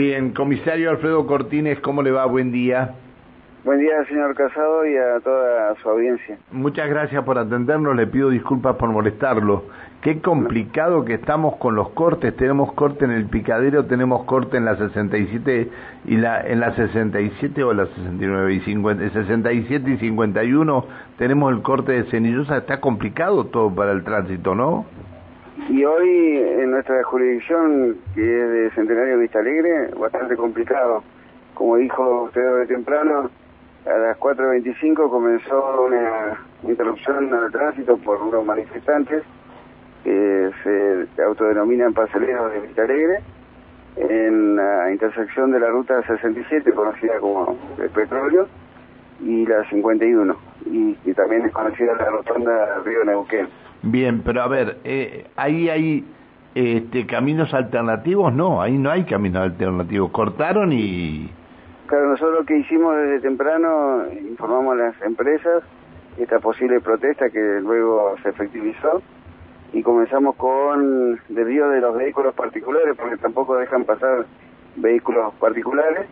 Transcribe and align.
Bien, 0.00 0.30
comisario 0.30 0.88
Alfredo 0.88 1.26
Cortines, 1.26 1.78
¿cómo 1.80 2.02
le 2.02 2.10
va? 2.10 2.24
Buen 2.24 2.50
día. 2.50 2.94
Buen 3.64 3.80
día, 3.80 4.02
señor 4.08 4.34
Casado, 4.34 4.86
y 4.86 4.96
a 4.96 5.20
toda 5.20 5.74
su 5.74 5.90
audiencia. 5.90 6.38
Muchas 6.52 6.88
gracias 6.88 7.22
por 7.22 7.36
atendernos, 7.36 7.94
le 7.94 8.06
pido 8.06 8.30
disculpas 8.30 8.76
por 8.76 8.88
molestarlo. 8.88 9.64
Qué 10.00 10.22
complicado 10.22 11.04
que 11.04 11.12
estamos 11.12 11.56
con 11.56 11.74
los 11.74 11.90
cortes, 11.90 12.34
tenemos 12.34 12.72
corte 12.72 13.04
en 13.04 13.10
el 13.10 13.26
picadero, 13.26 13.84
tenemos 13.84 14.24
corte 14.24 14.56
en 14.56 14.64
la 14.64 14.76
67 14.76 15.68
y 16.06 16.16
la 16.16 16.40
en 16.48 16.60
la 16.60 16.74
67 16.74 17.62
o 17.62 17.74
la 17.74 17.84
69 17.84 18.54
y 18.54 18.60
50, 18.60 19.10
67 19.10 19.90
y 19.90 19.96
51 19.98 20.86
tenemos 21.18 21.52
el 21.52 21.60
corte 21.60 21.92
de 21.92 22.04
Cenillosa, 22.04 22.56
está 22.56 22.80
complicado 22.80 23.44
todo 23.48 23.74
para 23.74 23.92
el 23.92 24.02
tránsito, 24.02 24.54
¿no? 24.54 24.86
Y 25.68 25.84
hoy 25.84 26.36
en 26.36 26.70
nuestra 26.70 27.02
jurisdicción, 27.04 27.96
que 28.14 28.20
es 28.20 28.50
de 28.50 28.70
Centenario 28.74 29.18
Vista 29.18 29.38
Alegre, 29.38 29.90
bastante 29.98 30.36
complicado. 30.36 31.02
Como 31.54 31.76
dijo 31.76 32.24
usted 32.24 32.56
de 32.58 32.66
temprano, 32.66 33.30
a 33.86 33.98
las 33.98 34.18
4.25 34.18 35.10
comenzó 35.10 35.84
una 35.86 36.38
interrupción 36.62 37.32
al 37.32 37.50
tránsito 37.52 37.96
por 37.98 38.20
unos 38.22 38.44
manifestantes 38.44 39.22
que 40.04 40.50
se 40.64 41.22
autodenominan 41.22 41.92
parceleros 41.92 42.52
de 42.52 42.60
Vista 42.60 42.82
Alegre 42.82 43.18
en 43.96 44.56
la 44.56 44.90
intersección 44.90 45.50
de 45.50 45.60
la 45.60 45.68
ruta 45.68 46.02
67, 46.06 46.72
conocida 46.72 47.18
como 47.18 47.56
el 47.78 47.90
petróleo, 47.90 48.48
y 49.20 49.46
la 49.46 49.68
51, 49.68 50.36
y, 50.66 50.96
y 51.04 51.12
también 51.12 51.44
es 51.44 51.52
conocida 51.52 51.94
la 51.94 52.06
rotonda 52.06 52.78
Río 52.84 53.04
Neuquén. 53.04 53.48
Bien, 53.82 54.22
pero 54.22 54.42
a 54.42 54.48
ver, 54.48 54.78
eh, 54.84 55.26
ahí 55.36 55.68
hay 55.68 56.04
este, 56.54 57.06
caminos 57.06 57.54
alternativos, 57.54 58.32
no, 58.32 58.60
ahí 58.60 58.76
no 58.76 58.90
hay 58.90 59.04
caminos 59.04 59.42
alternativos, 59.42 60.10
cortaron 60.10 60.72
y... 60.72 61.30
Claro, 61.86 62.10
nosotros 62.10 62.40
lo 62.40 62.46
que 62.46 62.58
hicimos 62.58 62.94
desde 62.96 63.20
temprano, 63.20 64.04
informamos 64.12 64.74
a 64.74 64.76
las 64.76 65.02
empresas 65.02 65.62
esta 66.18 66.38
posible 66.38 66.80
protesta 66.80 67.30
que 67.30 67.60
luego 67.62 68.14
se 68.22 68.28
efectivizó 68.30 69.02
y 69.72 69.82
comenzamos 69.82 70.36
con 70.36 71.18
desvío 71.28 71.68
de 71.68 71.80
los 71.80 71.96
vehículos 71.96 72.34
particulares, 72.34 72.96
porque 72.96 73.16
tampoco 73.16 73.56
dejan 73.56 73.84
pasar 73.84 74.26
vehículos 74.76 75.32
particulares, 75.34 76.06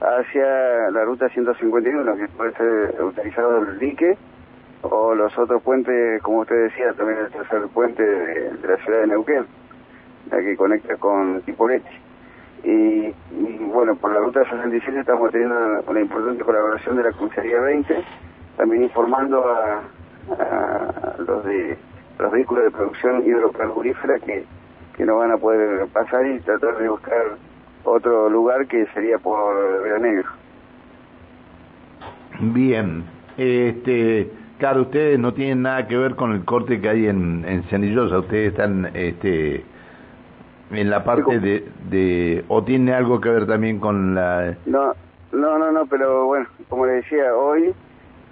hacia 0.00 0.90
la 0.90 1.04
ruta 1.04 1.28
151, 1.28 2.16
que 2.16 2.28
puede 2.28 2.52
ser 2.54 3.02
utilizado 3.02 3.58
el 3.58 3.78
dique, 3.78 4.16
o 4.90 5.14
los 5.14 5.36
otros 5.38 5.62
puentes, 5.62 6.22
como 6.22 6.40
usted 6.40 6.64
decía, 6.64 6.92
también 6.94 7.18
el 7.18 7.30
tercer 7.30 7.62
puente 7.68 8.02
de, 8.02 8.52
la 8.66 8.76
ciudad 8.78 9.00
de 9.00 9.06
Neuquén, 9.08 9.46
la 10.30 10.38
que 10.38 10.56
conecta 10.56 10.96
con 10.96 11.42
Tipoleti. 11.42 11.88
Y, 12.64 12.68
y, 12.70 13.70
bueno, 13.72 13.94
por 13.96 14.12
la 14.12 14.20
ruta 14.20 14.42
67 14.44 15.00
estamos 15.00 15.30
teniendo 15.30 15.82
una 15.86 16.00
importante 16.00 16.44
colaboración 16.44 16.96
de 16.96 17.04
la 17.04 17.12
Comisaría 17.12 17.60
20, 17.60 18.04
también 18.56 18.82
informando 18.82 19.44
a, 19.44 19.82
a 20.30 21.14
los 21.18 21.44
de 21.44 21.76
los 22.18 22.32
vehículos 22.32 22.64
de 22.64 22.70
producción 22.70 23.24
hidrocarburífera 23.24 24.18
que, 24.20 24.44
que 24.96 25.04
no 25.04 25.18
van 25.18 25.30
a 25.30 25.36
poder 25.36 25.86
pasar 25.88 26.26
y 26.26 26.40
tratar 26.40 26.76
de 26.78 26.88
buscar 26.88 27.36
otro 27.84 28.28
lugar 28.28 28.66
que 28.66 28.86
sería 28.86 29.18
por 29.18 29.82
Río 29.82 29.98
Negro. 29.98 30.28
Bien, 32.40 33.04
este, 33.36 34.30
claro, 34.58 34.82
ustedes 34.82 35.18
no 35.18 35.32
tienen 35.32 35.62
nada 35.62 35.86
que 35.86 35.96
ver 35.96 36.14
con 36.14 36.32
el 36.32 36.44
corte 36.44 36.80
que 36.80 36.88
hay 36.88 37.06
en, 37.06 37.44
en 37.46 37.62
Cenillosa, 37.64 38.18
ustedes 38.18 38.52
están 38.52 38.90
este, 38.94 39.64
en 40.70 40.90
la 40.90 41.04
parte 41.04 41.40
de, 41.40 41.64
de, 41.88 42.44
o 42.48 42.62
tiene 42.62 42.92
algo 42.92 43.20
que 43.20 43.30
ver 43.30 43.46
también 43.46 43.78
con 43.78 44.14
la... 44.14 44.54
No, 44.66 44.92
no, 45.32 45.58
no, 45.58 45.72
no, 45.72 45.86
pero 45.86 46.26
bueno, 46.26 46.46
como 46.68 46.86
le 46.86 46.92
decía, 46.92 47.34
hoy 47.34 47.72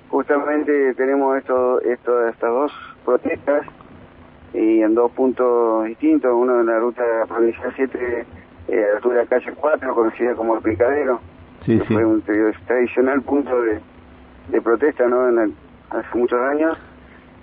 justamente 0.09 0.95
tenemos 0.95 1.37
esto, 1.39 1.81
esto, 1.83 2.29
estas 2.29 2.51
dos 2.51 2.73
protestas 3.05 3.67
y 4.53 4.83
en 4.83 4.95
dos 4.95 5.11
puntos 5.13 5.87
distintos, 5.87 6.33
uno 6.35 6.61
en 6.61 6.67
la 6.67 6.79
ruta 6.79 7.03
provincial 7.29 7.73
7, 7.75 8.27
eh, 8.69 8.85
altura 8.97 9.21
de 9.21 9.27
calle 9.27 9.53
4, 9.55 9.95
conocida 9.95 10.35
como 10.35 10.57
el 10.57 10.63
Picadero, 10.63 11.21
sí, 11.65 11.79
que 11.79 11.87
sí. 11.87 11.95
fue 11.95 12.05
un 12.05 12.23
tradicional 12.67 13.23
punto 13.23 13.63
de, 13.63 13.81
de 14.49 14.63
protesta 14.63 15.07
¿no? 15.07 15.29
En 15.29 15.39
el, 15.39 15.53
hace 15.91 16.19
muchos 16.19 16.41
años. 16.41 16.79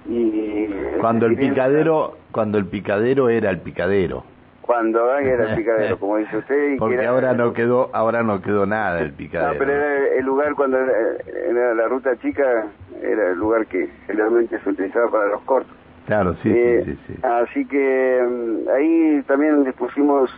y 0.07 0.67
Cuando 0.99 1.25
el 1.25 1.35
picadero, 1.35 2.17
cuando 2.31 2.57
el 2.57 2.65
picadero 2.65 3.29
era 3.29 3.49
el 3.49 3.59
picadero. 3.59 4.23
Cuando 4.61 5.13
era 5.17 5.49
el 5.51 5.57
picadero, 5.57 5.99
como 5.99 6.17
dice 6.17 6.37
usted. 6.37 6.73
Y 6.73 6.77
Porque 6.79 6.95
era, 6.95 7.09
ahora 7.09 7.33
no 7.33 7.53
quedó, 7.53 7.89
ahora 7.93 8.23
no 8.23 8.41
quedó 8.41 8.65
nada 8.65 9.01
el 9.01 9.11
picadero. 9.11 9.53
No, 9.53 9.59
pero 9.59 9.71
era 9.73 10.15
el 10.15 10.25
lugar 10.25 10.55
cuando 10.55 10.77
era, 10.79 10.93
era 11.49 11.73
la 11.73 11.87
ruta 11.87 12.15
chica, 12.19 12.67
era 13.01 13.31
el 13.31 13.37
lugar 13.37 13.65
que 13.67 13.89
generalmente 14.07 14.59
se 14.59 14.69
utilizaba 14.69 15.09
para 15.11 15.27
los 15.27 15.41
cortos. 15.41 15.75
Claro, 16.05 16.35
sí, 16.43 16.49
Eh, 16.53 16.83
sí, 16.85 16.91
sí, 17.07 17.13
sí. 17.13 17.19
Así 17.23 17.65
que 17.65 18.21
mm, 18.25 18.69
ahí 18.69 19.23
también 19.27 19.63
dispusimos 19.63 20.29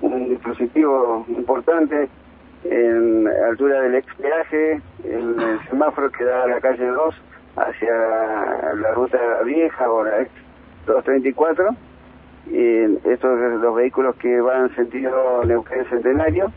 un 0.00 0.28
dispositivo 0.28 1.24
importante 1.28 2.08
en 2.64 3.28
altura 3.48 3.80
del 3.82 3.94
ex 3.96 4.14
peaje, 4.16 4.80
en 5.04 5.40
el 5.40 5.60
semáforo 5.70 6.10
que 6.10 6.24
da 6.24 6.44
a 6.44 6.46
la 6.48 6.60
calle 6.60 6.86
2 6.86 7.14
hacia 7.60 7.92
la 8.74 8.92
ruta 8.94 9.18
vieja 9.44 9.90
o 9.90 10.04
la 10.04 10.22
ex 10.22 10.30
234. 10.86 11.68
Y 12.50 13.08
estos 13.08 13.38
los 13.60 13.74
vehículos 13.74 14.16
que 14.16 14.40
van 14.40 14.74
sentido 14.74 15.44
Neuquén 15.44 15.84
Centenario 15.90 16.50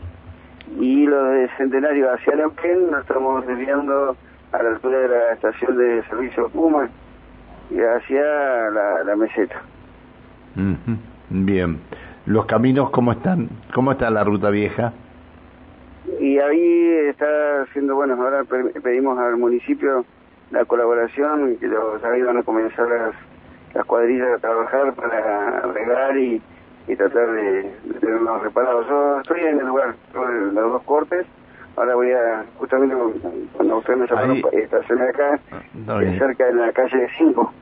y 0.78 1.04
los 1.06 1.30
de 1.34 1.48
Centenario 1.58 2.10
hacia 2.12 2.34
Neuquén 2.36 2.90
nos 2.90 3.02
estamos 3.02 3.46
desviando 3.46 4.16
a 4.52 4.62
la 4.62 4.70
altura 4.70 4.98
de 5.00 5.08
la 5.08 5.32
estación 5.32 5.76
de 5.76 6.02
servicio 6.08 6.48
Puma 6.48 6.88
y 7.70 7.78
hacia 7.80 8.22
la, 8.70 9.04
la 9.04 9.16
meseta. 9.16 9.60
Bien. 11.30 11.78
Los 12.26 12.46
caminos, 12.46 12.90
¿cómo 12.90 13.12
están? 13.12 13.48
¿Cómo 13.74 13.92
está 13.92 14.08
la 14.10 14.22
ruta 14.24 14.50
vieja? 14.50 14.92
Y 16.20 16.38
ahí 16.38 16.88
está 17.08 17.62
haciendo, 17.62 17.94
bueno, 17.96 18.14
ahora 18.14 18.44
pe- 18.44 18.80
pedimos 18.80 19.18
al 19.18 19.36
municipio 19.36 20.04
la 20.52 20.64
colaboración, 20.64 21.56
que 21.56 21.66
los, 21.66 22.02
ahí 22.04 22.22
van 22.22 22.36
a 22.38 22.42
comenzar 22.42 22.86
las, 22.88 23.14
las 23.74 23.84
cuadrillas 23.86 24.28
a 24.36 24.38
trabajar 24.38 24.94
para 24.94 25.58
arreglar 25.58 26.16
y, 26.16 26.40
y 26.86 26.96
tratar 26.96 27.32
de, 27.32 27.62
de 27.84 28.00
tenerlos 28.00 28.42
reparados. 28.42 28.86
Yo 28.88 29.20
estoy 29.20 29.40
en 29.40 29.58
el 29.58 29.66
lugar, 29.66 29.94
en 30.14 30.54
los 30.54 30.72
dos 30.72 30.82
cortes, 30.82 31.26
ahora 31.76 31.94
voy 31.94 32.12
a, 32.12 32.44
justamente 32.58 32.94
cuando 33.54 33.78
usted 33.78 33.96
me 33.96 34.06
llamaron 34.06 34.42
estacionar 34.52 35.08
acá, 35.08 35.40
bien. 35.72 36.18
cerca 36.18 36.46
de 36.46 36.54
la 36.54 36.72
calle 36.72 37.08
5. 37.18 37.52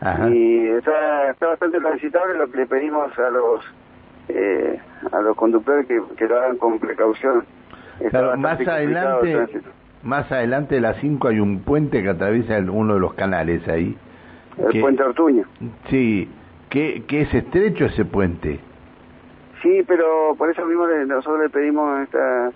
Ajá. 0.00 0.28
y 0.28 0.68
está, 0.68 1.30
está 1.30 1.48
bastante 1.48 1.80
transitable 1.80 2.38
lo 2.38 2.48
que 2.48 2.58
le 2.58 2.66
pedimos 2.66 3.18
a 3.18 3.30
los 3.30 3.64
eh, 4.28 4.80
a 5.10 5.20
los 5.20 5.36
conductores 5.36 5.86
que, 5.86 6.00
que 6.16 6.26
lo 6.28 6.38
hagan 6.38 6.56
con 6.58 6.78
precaución. 6.78 7.44
Está 7.98 8.10
Claro, 8.20 8.36
más 8.36 8.60
adelante. 8.60 9.60
Más 10.02 10.30
adelante 10.32 10.76
de 10.76 10.80
las 10.80 10.96
5 10.98 11.28
hay 11.28 11.40
un 11.40 11.60
puente 11.60 12.02
que 12.02 12.08
atraviesa 12.10 12.58
uno 12.70 12.94
de 12.94 13.00
los 13.00 13.14
canales 13.14 13.66
ahí. 13.68 13.96
El 14.58 14.68
que- 14.72 14.80
puente 14.80 15.02
Ortuño. 15.02 15.44
Sí, 15.88 16.28
que, 16.70 17.02
que 17.06 17.22
es 17.22 17.34
estrecho 17.34 17.86
ese 17.86 18.04
puente. 18.04 18.60
Sí, 19.62 19.82
pero 19.86 20.34
por 20.36 20.50
eso 20.50 20.64
mismo 20.66 20.86
le- 20.86 21.06
nosotros 21.06 21.40
le 21.42 21.48
pedimos 21.50 22.00
esta 22.02 22.50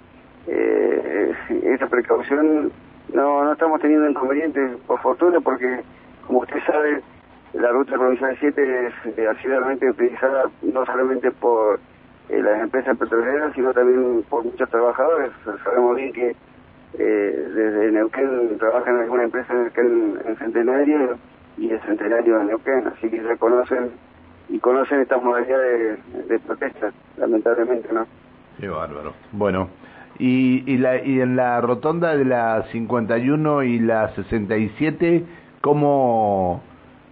eh, 0.47 1.33
esta 1.65 1.87
precaución. 1.89 2.71
No 3.13 3.45
no 3.45 3.53
estamos 3.53 3.81
teniendo 3.81 4.09
inconvenientes, 4.09 4.77
por 4.87 4.99
fortuna, 5.01 5.41
porque 5.41 5.81
como 6.27 6.41
usted 6.41 6.59
sabe, 6.67 7.01
la 7.55 7.71
ruta 7.71 7.95
provincial 7.97 8.37
7 8.41 8.87
es 8.87 9.19
eh, 9.19 9.27
asiduamente 9.29 9.91
utilizada 9.91 10.45
no 10.63 10.87
solamente 10.87 11.31
por 11.33 11.79
eh, 12.29 12.41
las 12.41 12.63
empresas 12.63 12.97
petroleras, 12.97 13.53
sino 13.55 13.73
también 13.73 14.23
por 14.31 14.45
muchos 14.45 14.69
trabajadores. 14.71 15.31
Sabemos 15.65 15.97
bien 15.97 16.13
que 16.13 16.35
eh, 16.99 17.49
desde 17.55 17.93
Neuquén 17.93 18.59
trabajan 18.59 18.97
en 18.97 19.03
alguna 19.03 19.25
empresa 19.25 19.53
en, 19.53 19.63
Neuquén, 19.63 20.19
en 20.27 20.37
Centenario 20.37 21.19
y 21.57 21.71
el 21.71 21.81
Centenario 21.83 22.39
de 22.39 22.45
Neuquén, 22.45 22.87
así 22.87 23.09
que 23.09 23.23
ya 23.23 23.37
conocen 23.37 23.91
y 24.49 24.59
conocen 24.59 25.01
estas 25.01 25.23
modalidades 25.23 25.99
de, 26.29 26.39
protesta, 26.41 26.93
lamentablemente, 27.17 27.89
¿no? 27.93 28.07
Qué 28.61 28.69
bárbaro. 28.69 29.15
Bueno, 29.33 29.69
y, 30.19 30.71
y, 30.71 30.77
la, 30.77 31.03
y 31.03 31.21
en 31.21 31.37
la 31.37 31.61
rotonda 31.63 32.15
de 32.15 32.27
la 32.27 32.65
51 32.71 33.63
y 33.63 33.79
la 33.79 34.15
67, 34.15 35.25
¿cómo, 35.63 36.63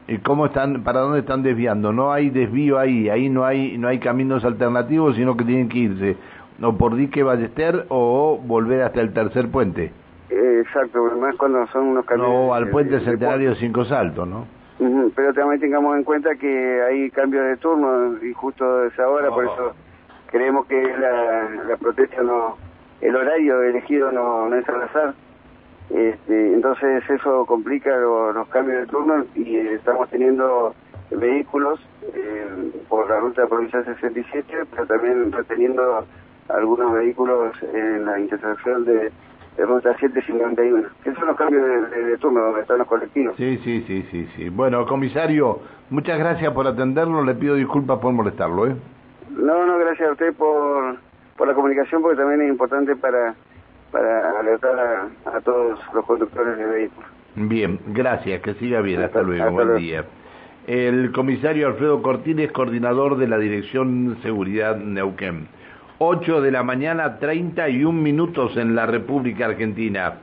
y 0.07 0.19
cómo 0.19 0.47
están, 0.47 0.83
para 0.85 1.01
dónde 1.01 1.21
están 1.21 1.43
desviando? 1.43 1.93
No 1.93 2.13
hay 2.13 2.29
desvío 2.29 2.79
ahí, 2.79 3.09
ahí 3.09 3.31
no 3.31 3.47
hay, 3.47 3.79
no 3.79 3.89
hay 3.89 3.99
caminos 3.99 4.45
alternativos, 4.45 5.17
sino 5.17 5.37
que 5.37 5.45
tienen 5.45 5.71
que 5.71 5.79
irse 5.79 6.17
o 6.63 6.77
por 6.77 6.95
dique 6.95 7.23
Ballester 7.23 7.87
o 7.89 8.39
volver 8.43 8.83
hasta 8.83 9.01
el 9.01 9.13
tercer 9.13 9.51
puente. 9.51 9.93
Eh, 10.31 10.63
exacto, 10.65 11.03
más 11.19 11.35
cuando 11.37 11.67
son 11.69 11.89
unos 11.89 12.05
camiones... 12.05 12.33
No, 12.33 12.55
al 12.55 12.69
puente 12.71 13.01
centenario 13.01 13.55
Cinco 13.57 13.85
Saltos, 13.85 14.29
¿no? 14.29 14.47
Pero 15.15 15.35
también 15.35 15.61
tengamos 15.61 15.97
en 15.97 16.05
cuenta 16.05 16.35
que 16.37 16.83
hay 16.83 17.11
cambios 17.11 17.45
de 17.47 17.57
turno 17.59 18.17
y 18.23 18.33
justo 18.33 18.65
a 18.65 18.87
esa 18.87 19.09
hora, 19.09 19.29
por 19.29 19.45
Oh. 19.47 19.53
eso 19.53 19.73
creemos 20.31 20.67
que 20.67 20.81
la, 20.83 21.49
la 21.69 21.77
protesta 21.77 22.23
no, 22.23 22.57
el 23.01 23.15
horario 23.17 23.63
elegido 23.63 24.11
no, 24.13 24.49
no 24.49 24.57
es 24.57 24.69
al 24.69 24.83
azar. 24.83 25.15
Este, 25.91 26.55
entonces 26.55 27.03
eso 27.11 27.45
complica 27.47 27.91
los 27.97 28.47
cambios 28.49 28.83
de 28.83 28.87
turno 28.87 29.25
y 29.35 29.57
estamos 29.57 30.09
teniendo 30.09 30.73
vehículos 31.11 31.81
eh, 32.15 32.71
por 32.89 33.09
la 33.11 33.19
ruta 33.19 33.47
provincial 33.49 33.85
67, 33.85 34.47
pero 34.71 34.87
también 34.87 35.33
reteniendo 35.33 36.07
algunos 36.55 36.93
vehículos 36.93 37.55
en 37.75 38.05
la 38.05 38.19
intersección 38.19 38.85
de, 38.85 39.11
ruta 39.59 39.93
751. 39.99 40.89
Esos 41.05 41.19
son 41.19 41.29
los 41.29 41.37
cambios 41.37 41.91
de, 41.91 42.17
turno 42.19 42.41
donde 42.41 42.63
están 42.63 42.79
los 42.79 42.87
colectivos. 42.87 43.35
Sí, 43.37 43.59
sí, 43.65 43.85
sí, 43.87 44.07
sí, 44.11 44.29
sí. 44.37 44.49
Bueno, 44.49 44.87
comisario, 44.87 45.61
muchas 45.91 46.19
gracias 46.19 46.53
por 46.53 46.67
atenderlo. 46.67 47.23
Le 47.25 47.35
pido 47.35 47.55
disculpas 47.55 47.99
por 47.99 48.13
molestarlo, 48.13 48.69
¿eh? 48.69 48.77
No, 49.31 49.67
no, 49.67 49.79
gracias 49.79 50.09
a 50.09 50.13
usted 50.13 50.35
por, 50.35 50.97
por 51.37 51.49
la 51.49 51.55
comunicación, 51.55 52.03
porque 52.03 52.19
también 52.19 52.43
es 52.43 52.49
importante 52.49 52.97
para, 52.97 53.35
para 53.91 54.41
alertar 54.41 55.09
a, 55.27 55.41
todos 55.41 55.79
los 55.95 56.05
conductores 56.05 56.57
de 56.57 56.67
vehículos. 56.67 57.11
Bien, 57.37 57.79
gracias, 57.89 58.43
que 58.43 58.55
siga 58.55 58.81
bien. 58.81 59.03
Hasta, 59.03 59.23
luego, 59.23 59.51
buen 59.53 59.77
día. 59.77 60.05
El 60.67 61.13
comisario 61.13 61.69
Alfredo 61.69 62.03
Cortines, 62.03 62.53
coordinador 62.53 63.17
de 63.17 63.29
la 63.29 63.39
Dirección 63.39 64.19
Seguridad 64.23 64.77
Neuquén. 64.77 65.49
8 66.03 66.41
de 66.41 66.51
la 66.51 66.63
mañana, 66.63 67.19
31 67.19 67.93
minutos 67.93 68.57
en 68.57 68.75
la 68.75 68.87
República 68.87 69.45
Argentina. 69.45 70.15